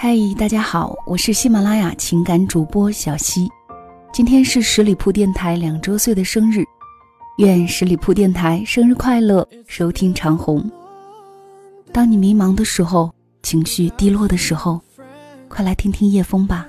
[0.00, 3.48] 嗨，大家好，我是喜马拉雅情感主播小溪。
[4.12, 6.62] 今天是十里铺电台两周岁的生日，
[7.38, 10.70] 愿十里铺电台生日快乐，收听长虹。
[11.92, 14.80] 当你迷茫的时候，情绪低落的时候，
[15.48, 16.68] 快来听听叶枫吧，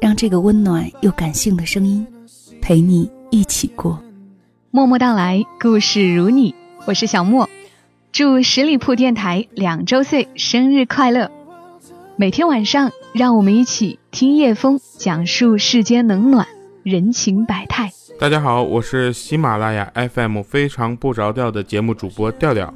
[0.00, 2.04] 让这个温暖又感性的声音
[2.60, 4.02] 陪你一起过。
[4.72, 6.52] 默默到来，故事如你，
[6.86, 7.48] 我是小莫，
[8.10, 11.30] 祝十里铺电台两周岁生日快乐！
[12.22, 16.46] 每天晚上，让我们一起听叶枫讲述世间冷暖
[16.84, 17.90] 人情百态。
[18.16, 22.72] 大家好，我是喜马拉雅 FM 非常不着调的节目主播调调。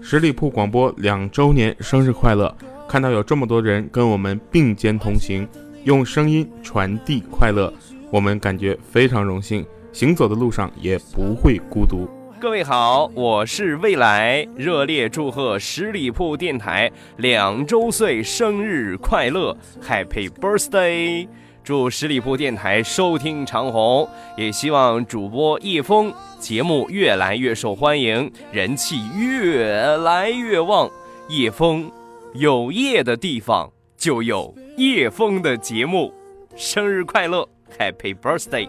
[0.00, 2.56] 十里铺广播两周年生日快乐！
[2.88, 5.46] 看到有这么多人跟我们并肩同行，
[5.84, 7.70] 用声音传递快乐，
[8.10, 9.62] 我们感觉非常荣幸。
[9.92, 12.08] 行走的路上也不会孤独。
[12.38, 21.26] 各位好，我是未来，热烈祝贺十里铺电台两周岁生日快乐，Happy Birthday！
[21.64, 30.90] 祝十里铺电台收听长虹，也希望主播叶枫节目越来越受欢迎，人气越来越旺。
[31.30, 31.90] 叶枫
[32.34, 36.12] 有叶的地方就有叶枫的节目，
[36.54, 37.48] 生日快乐
[37.78, 38.68] ，Happy Birthday！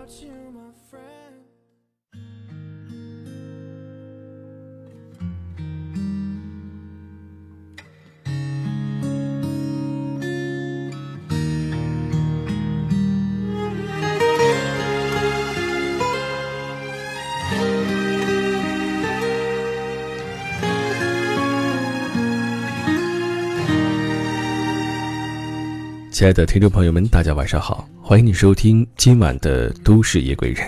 [26.18, 30.68] 亲爱的听众朋友们，大家晚上好，欢迎你收听今晚的《都市夜归人》，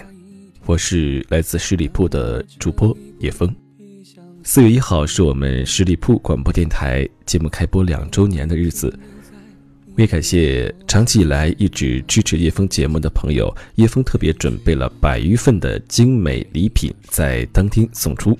[0.68, 3.52] 我是来自十里铺的主播叶枫。
[4.44, 8.94] 四月一号是我们十里铺广播电台节目开播两周年的日子，
[9.98, 18.38] 为感谢长期以来一直支持叶枫节目的朋友，叶枫特别准备了百余份的精美礼品在当天送出。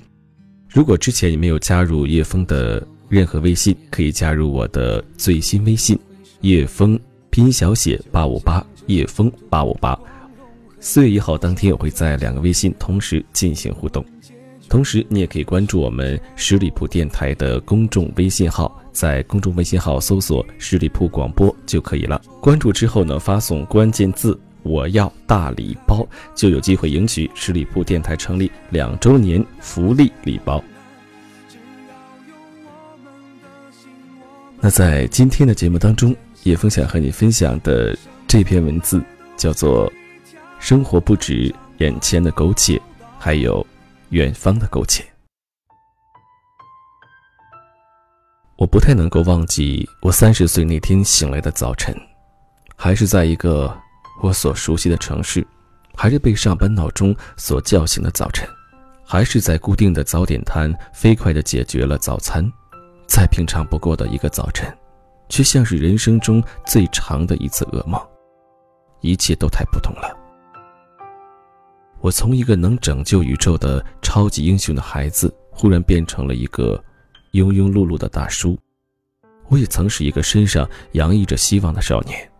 [0.68, 5.98] 如果之前你没有加入叶枫的任何微信，可以加入我的最新微信。
[6.40, 9.98] 叶枫拼音小写八五八，叶枫八五八。
[10.80, 14.02] 四月一号当天，我会在两个微信同时进行互动。
[14.68, 22.20] 同时，你也可以关注我们十里铺电台的公众微信号，在公众微信号搜索“十里铺广播”就可以了。
[22.40, 30.62] 关注之后呢，发送关键字“我要大礼包”，就有机会赢取十里铺电台成立两周年福利礼包。
[34.62, 36.16] 那在今天的节目当中。
[36.44, 37.96] 叶枫想和你分享的
[38.26, 39.02] 这篇文字，
[39.36, 39.90] 叫做
[40.58, 42.80] 《生活不止眼前的苟且，
[43.18, 43.64] 还有
[44.08, 45.02] 远方的苟且》。
[48.56, 51.94] 我不太能够忘记我三十岁那天醒来的早晨，
[52.74, 53.74] 还是在一个
[54.22, 55.46] 我所熟悉的城市，
[55.94, 58.48] 还是被上班闹钟所叫醒的早晨，
[59.04, 62.50] 还是在固定的早点摊飞快地解决了早餐，
[63.06, 64.74] 再平常不过的一个早晨。
[65.30, 67.98] 却像是人生中最长的一次噩梦，
[69.00, 70.14] 一切都太不同了。
[72.00, 76.82] 我从一个能拯救宇宙的超级英雄的孩子，忽然变成了一个
[77.32, 78.58] 庸庸碌碌的大叔。
[79.48, 82.30] 我也曾是一个身上洋溢着希望的少年，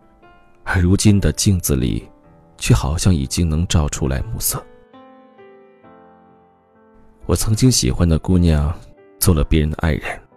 [0.65, 2.09] 而如今的镜子里，
[2.59, 4.65] 却好像已经能照出来暮色。
[7.27, 8.75] 我曾经喜欢的姑娘，
[9.21, 10.30] 做了别人的爱人。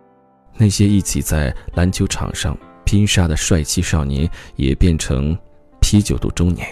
[0.56, 5.38] 那些一起在篮球场上拼杀的帅气少年，也变成
[5.82, 6.66] 啤酒肚中年；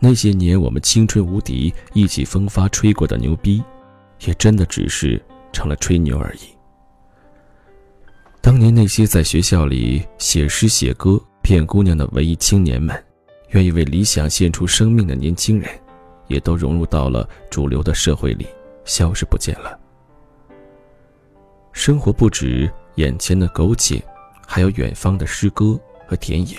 [0.00, 3.62] 那些年我们青春无敌、意气风发吹过的牛逼，
[4.26, 5.22] 也真的只是
[5.52, 6.40] 成了吹牛而已。
[8.40, 13.00] 当年那些在学校里写诗写歌骗姑娘的文艺青年们，
[13.50, 15.70] 愿意为理想献出生命的年轻人，
[16.26, 18.46] 也都融入到了主流的社会里，
[18.84, 19.78] 消失不见了。
[21.72, 22.68] 生活不止。
[22.98, 24.02] 眼前的苟且，
[24.44, 26.56] 还有远方的诗歌和田野。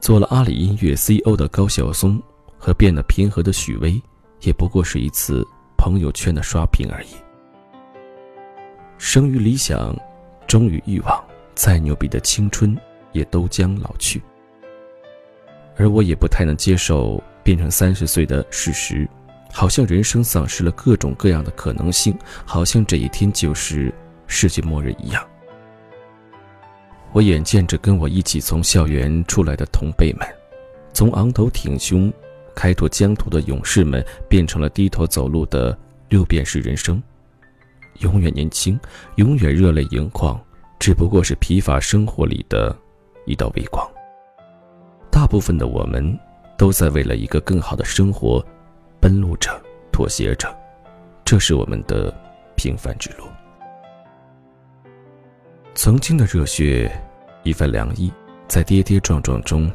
[0.00, 2.20] 做了阿里音乐 CEO 的高晓松
[2.58, 4.00] 和变得平和的许巍，
[4.40, 5.46] 也不过是一次
[5.76, 7.08] 朋友圈的刷屏而已。
[8.96, 9.94] 生于理想，
[10.46, 11.22] 忠于欲望，
[11.54, 12.74] 再牛逼的青春
[13.12, 14.22] 也都将老去。
[15.76, 19.06] 而我也不太能接受变成三十岁的事实，
[19.52, 23.92] 好像人生丧失了各种各样的可能性，好像这一天就是
[24.26, 25.22] 世界末日一样。
[27.16, 30.28] 我眼见着跟我一起从校园出来的同辈们，
[30.92, 32.12] 从昂头挺胸、
[32.54, 35.74] 开拓疆土的勇士们，变成了低头走路的
[36.10, 37.02] 六便士人生。
[38.00, 38.78] 永远年轻，
[39.14, 40.38] 永远热泪盈眶，
[40.78, 42.76] 只不过是疲乏生活里的
[43.24, 43.90] 一道微光。
[45.10, 46.18] 大部分的我们，
[46.58, 48.44] 都在为了一个更好的生活，
[49.00, 49.58] 奔路着，
[49.90, 50.54] 妥协着，
[51.24, 52.14] 这是我们的
[52.56, 53.24] 平凡之路。
[55.74, 56.90] 曾经的热血，
[57.46, 58.12] 一番凉意，
[58.48, 59.70] 在跌跌撞撞中，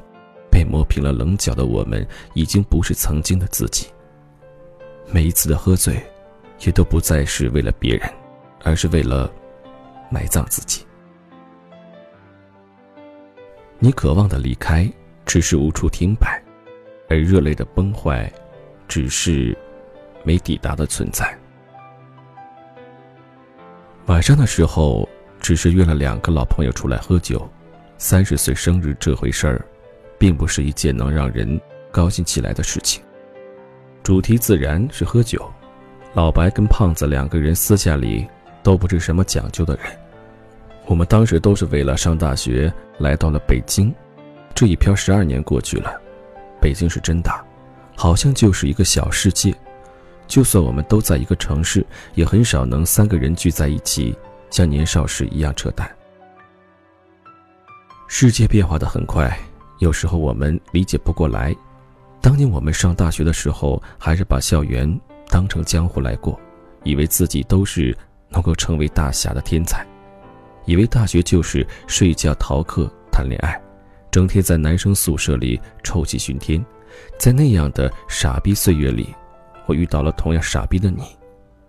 [0.52, 3.88] 被磨平了棱角的我们，已经不是曾经的自己。
[5.10, 5.96] 每一次的喝醉，
[6.66, 8.10] 也都不再是为了别人，
[8.66, 9.32] 而是为了
[10.10, 10.86] 埋葬自己。
[13.80, 14.86] 你渴望的离开，
[15.26, 16.28] 只是无处停摆；
[17.08, 18.30] 而热泪的崩坏，
[18.90, 19.58] 只是
[20.26, 21.34] 没抵达的存在。
[24.08, 25.08] 晚上的时候，
[25.40, 27.50] 只是约了两个老朋友出来喝酒。
[28.02, 29.64] 三十岁生日这回事儿，
[30.18, 31.62] 并不是一件能让人
[31.92, 33.00] 高兴起来的事情。
[34.02, 35.48] 主题自然是喝酒。
[36.16, 38.28] 老白跟胖子两个人私下里
[38.64, 39.86] 都不是什么讲究的人。
[40.88, 43.94] 我们当时都是为了上大学来到了北京，
[44.56, 45.94] 这一漂十二年过去了，
[46.60, 47.46] 北京是真大，
[47.96, 49.54] 好像就是一个小世界。
[50.26, 54.18] 就算我们都在一个城市，也很少能三个人聚在一起，
[54.50, 55.88] 像年少时一样扯淡。
[58.14, 59.36] 世界变化的很快，
[59.80, 61.56] 有时候我们理解不过来。
[62.20, 65.00] 当年我们上大学的时候，还是把校园
[65.30, 66.38] 当成江湖来过，
[66.84, 67.98] 以为自己都是
[68.28, 69.88] 能够成为大侠的天才，
[70.66, 73.60] 以为大学就是睡觉、逃课、谈恋爱，
[74.12, 76.64] 整天在男生宿舍里臭气熏天。
[77.18, 79.16] 在那样的傻逼岁月里，
[79.68, 81.04] 我遇到了同样傻逼的你。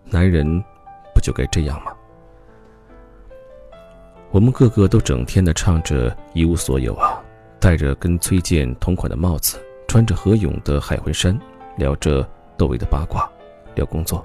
[0.06, 0.44] 男人
[1.14, 1.92] 不就该这样吗？
[4.32, 7.22] 我们个个都整天的唱着一无所有啊，
[7.60, 9.62] 戴着跟崔健同款的帽子。
[9.86, 11.38] 穿着何勇的海魂衫，
[11.76, 12.26] 聊着
[12.56, 13.30] 窦唯的八卦，
[13.74, 14.24] 聊工作。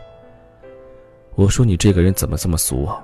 [1.36, 3.04] 我说你这个人怎么这么俗啊？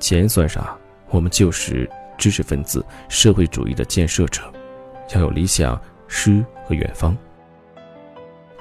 [0.00, 0.74] 钱算啥？
[1.10, 1.86] 我们就是
[2.16, 4.40] 知识分子，社会主义的建设者，
[5.14, 5.78] 要有理想、
[6.08, 7.14] 诗和远方。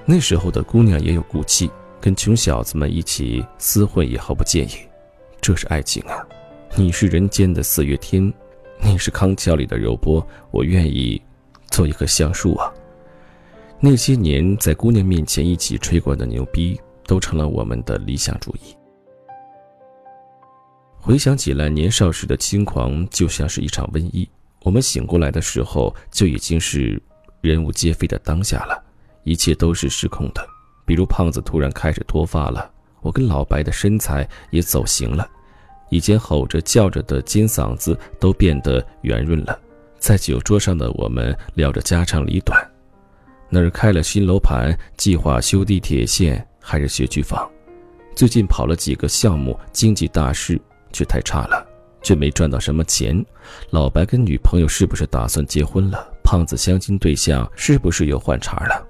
[0.03, 1.71] 那时候的姑娘也有骨气，
[2.01, 4.71] 跟穷小子们一起厮混也毫不介意。
[5.39, 6.27] 这是爱情啊！
[6.75, 8.33] 你是人间的四月天，
[8.81, 11.21] 你是康桥里的柔波，我愿意
[11.69, 12.73] 做一棵橡树啊！
[13.79, 18.75] 那些年在姑娘面前一起吹过的牛逼，都成了我们的理想主义。
[20.99, 24.27] 回想起来，年少时的轻狂就像是一场瘟疫。
[24.63, 26.99] 我们醒过来的时候，就已经是
[27.41, 28.83] 人物皆非的当下了，
[29.23, 30.43] 一切都是失控的。
[30.87, 32.67] 比如胖子突然开始脱发了，
[33.01, 35.29] 我跟老白的身材也走形了，
[35.93, 39.59] 以前吼着叫着的尖嗓子都变得圆润了。
[39.99, 42.59] 在酒桌上的我们聊着家长里短。
[43.47, 47.47] 那儿开了新楼盘，计划修地铁线还是学区房？
[48.15, 50.59] 最近跑了几个项目，经济大势
[50.91, 51.63] 却太差了，
[52.01, 53.23] 却没赚到什么钱。
[53.69, 56.11] 老白跟女朋友是不是打算结婚了？
[56.23, 58.83] 胖子相亲对象是不是又换茬了？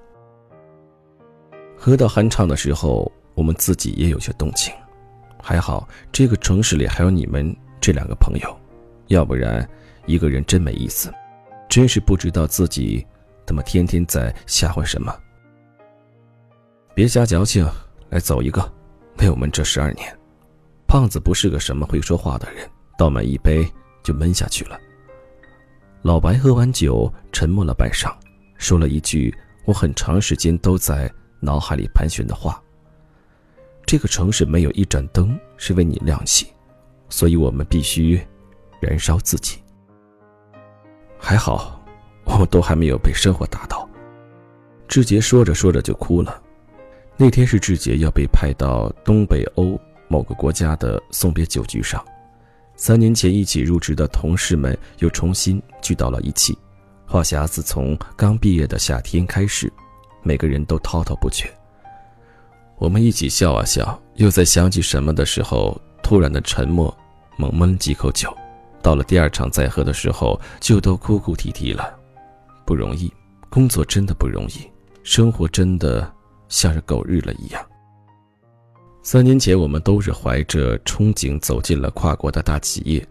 [1.77, 4.73] 喝到酣畅的时候，我们自己也有些动情。
[5.45, 8.57] 还好这个城市里还有你们这两个朋友，
[9.07, 9.67] 要不然
[10.05, 11.13] 一个人真没意思。
[11.67, 13.05] 真是不知道自己。
[13.45, 15.13] 他妈天天在吓唬什么？
[16.95, 17.69] 别瞎矫情，
[18.09, 18.71] 来走一个，
[19.17, 20.17] 为我们这十二年。
[20.87, 22.65] 胖子不是个什么会说话的人，
[22.97, 23.67] 倒满一杯
[24.01, 24.79] 就闷下去了。
[26.03, 28.15] 老白喝完酒，沉默了半晌，
[28.57, 29.35] 说了一句
[29.65, 32.62] 我很长时间都在脑海里盘旋的话：
[33.93, 36.47] 这个城市没有一盏灯是为你亮起，
[37.09, 38.19] 所以我们必须
[38.79, 39.62] 燃烧自己。
[41.19, 41.79] 还好。
[42.25, 43.88] 我们都还没有被生活打倒。
[44.88, 46.41] 志杰说着说着就哭了。
[47.17, 52.03] 那天是志杰要被派到东北欧某个国家的送别酒局上，
[52.75, 56.57] 三年前一起入职的同事们又重新聚到了一起。
[57.05, 59.71] 话匣子从刚毕业的夏天开始，
[60.23, 61.47] 每个人都滔滔不绝。
[62.77, 66.96] 我们一起笑啊笑，又在想起什么的时候，突然的沉默，
[67.38, 68.36] 猛闷几口酒。
[68.82, 71.98] 到了第二场再喝的时候，就都哭哭啼啼了。
[72.65, 73.12] 不容易，
[73.50, 74.70] 工作真的不容易，
[75.03, 76.12] 生活真的
[76.50, 77.65] 像是狗日了一样。
[79.01, 83.06] 三年前，我们都是怀着憧憬走进了跨国的大企业，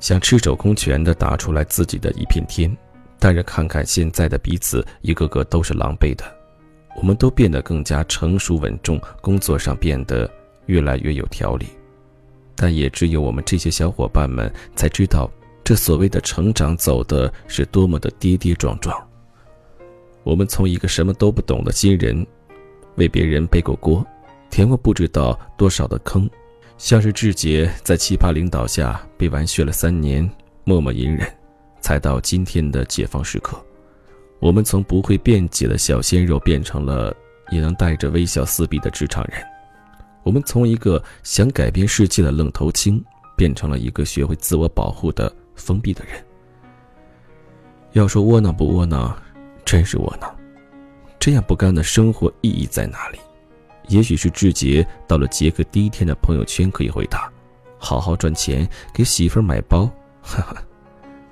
[0.00, 2.76] 想赤手空拳的打出来自己的一片天。
[3.18, 6.35] 但是看看现在的彼此，一个个都是狼狈的。
[6.96, 10.30] 我们都变得更加成熟稳重，工作上变得
[10.66, 11.66] 越来越有条理。
[12.54, 15.30] 但也只有我们这些小伙伴们才知道。
[15.62, 18.96] 这所谓的成长，走的是多么的跌跌撞撞。
[20.22, 22.24] 我们从一个什么都不懂的新人，
[22.94, 24.06] 为别人背过锅，
[24.48, 26.30] 填过不知道多少的坑，
[26.78, 30.30] 像是志杰在奇葩领导下被玩削了三年，
[30.62, 31.28] 默默隐忍，
[31.80, 33.60] 才到今天的解放时刻。
[34.38, 37.14] 我们从不会辩解的小鲜肉变成了
[37.50, 39.42] 也能带着微笑撕逼的职场人。
[40.22, 43.02] 我们从一个想改变世界的愣头青，
[43.36, 46.14] 变成了一个学会自我保护的封闭的人。
[47.92, 49.16] 要说窝囊不窝囊，
[49.64, 50.34] 真是窝囊。
[51.18, 53.18] 这样不甘的生活意义在哪里？
[53.88, 57.32] 也许是志杰到了杰克第一天的朋友圈可以回答：
[57.78, 59.88] 好好赚钱，给媳妇儿买包。
[60.20, 60.56] 哈哈，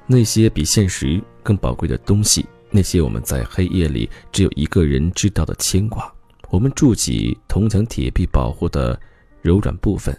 [0.07, 2.47] 那些比现实更宝贵的东西，
[2.77, 6.13] 那些我们在黑夜里只有一个人知道的牵挂，
[6.51, 9.01] 我们筑起铜墙铁壁保护的
[9.43, 10.13] 柔软部分，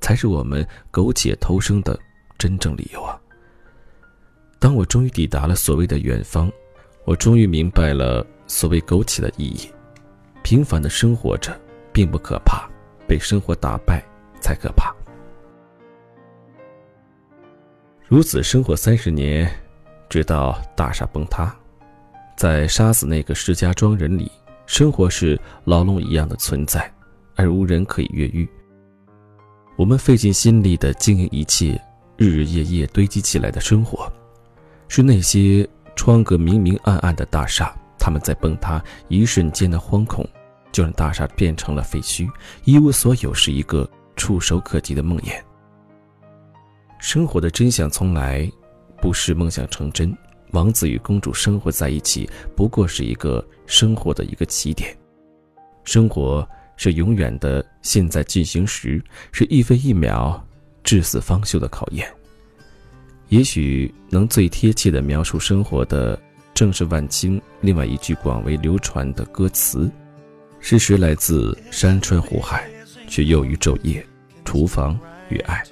[0.00, 1.98] 才是我们苟且偷生的
[2.38, 3.20] 真正理由啊！
[4.60, 6.48] 当我终于抵达了所谓的远方，
[7.04, 9.68] 我终于明白了所谓苟且的意义。
[10.44, 11.60] 平凡的生活着，
[11.92, 12.70] 并不可怕，
[13.08, 14.00] 被生活打败
[14.40, 14.94] 才可怕。
[18.06, 19.50] 如此生活三十年，
[20.08, 21.52] 直到大厦崩塌，
[22.36, 24.30] 在杀死那个石家庄人里，
[24.66, 26.92] 生活是牢笼一样的存在，
[27.34, 28.46] 而无人可以越狱。
[29.76, 31.80] 我们费尽心力的经营一切，
[32.16, 34.10] 日日夜夜堆积起来的生活。
[34.88, 35.66] 是那些
[35.96, 40.26] 窗格明明暗暗的大厦，他们在崩塌一瞬间的惶恐，
[40.70, 42.30] 就让大厦变成了废墟，
[42.64, 45.32] 一无所有，是一个触手可及的梦魇。
[46.98, 48.50] 生活的真相从来
[49.00, 50.16] 不是梦想成真，
[50.52, 54.96] 王子与公主生活在一起，不过是一个生活的一个起点。
[55.84, 60.44] 生活是永远的现在进行时，是一分一秒
[60.82, 62.08] 至死方休的考验。
[63.28, 66.20] 也许能最贴切地描述生活的，
[66.54, 69.90] 正是万青另外一句广为流传的歌词
[70.60, 72.70] ：“是谁来自山川湖海，
[73.08, 74.04] 却囿于昼夜，
[74.44, 74.98] 厨房
[75.28, 75.62] 与爱。”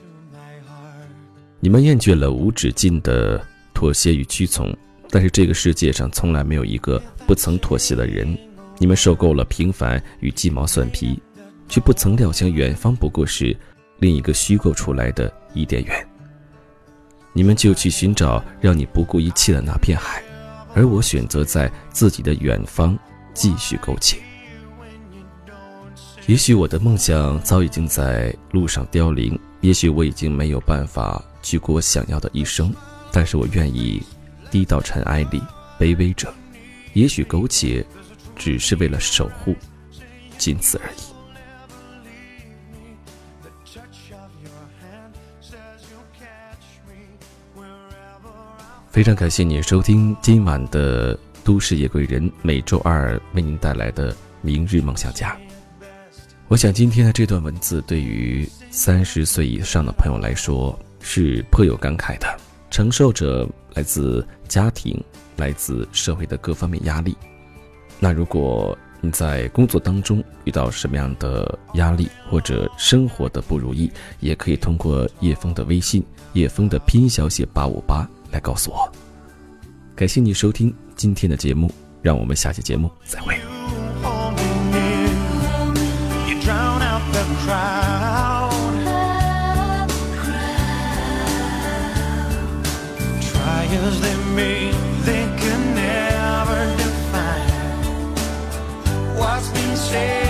[1.60, 3.42] 你们厌倦了无止境的
[3.84, 4.74] 妥协与屈从，
[5.10, 8.34] 但是这个世界上从来没有一个不曾妥协的人。
[8.78, 11.20] 你们受够了平凡与鸡毛蒜皮，
[11.68, 13.54] 却不曾料想远方不过是
[13.98, 16.08] 另一个虚构出来的伊甸园。
[17.34, 20.22] 你们就去寻找让你不顾一切的那片海，
[20.74, 22.98] 而我选择在自己的远方
[23.34, 24.16] 继续苟且。
[26.26, 32.74] 也许我的梦想早已经在路上凋零，也许我已经没有办法去过我想要的一生，
[33.14, 34.02] 但是我愿意
[34.50, 35.40] 低到尘埃里
[35.78, 36.34] 卑微着。
[36.94, 37.86] 也许苟且，
[38.34, 39.54] 只是为了守护，
[40.36, 41.14] 仅此而已。
[48.90, 55.30] 非常感谢您收听今晚的《都市夜归人》，每周二为您带来的《明日梦想家》。
[56.48, 62.38] 我想今天的这段文字对于三十岁以上的朋友来说是颇有感慨的，
[62.74, 65.00] 承受着来自家庭、
[65.36, 67.16] 来自社会的各方面压力。
[68.00, 73.88] 那如果你在工作当中遇到什么样的压力或者生活的不如意，
[74.18, 78.10] 也可以通过叶枫的微信，叶枫的拼音小写八五八。
[78.32, 78.92] 来告诉我，
[79.94, 81.70] 感谢你收听今天的节目，
[82.02, 83.53] 让我们下期节目再会。
[93.74, 94.72] Cause they made
[95.04, 95.26] they
[95.74, 98.14] never define
[99.16, 100.23] what's been said.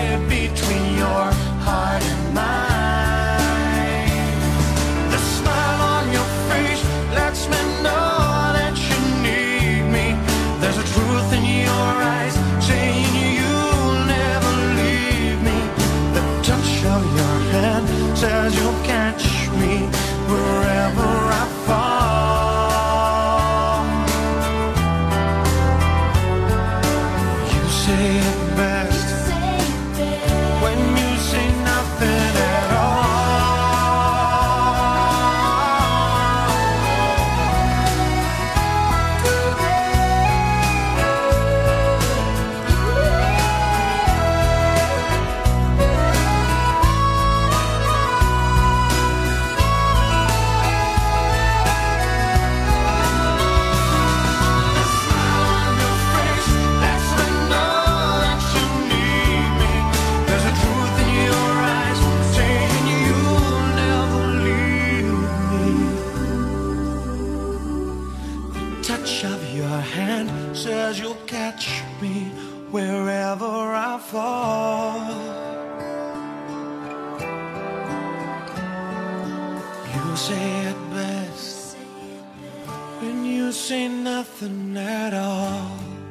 [83.54, 86.03] Say nothing at all.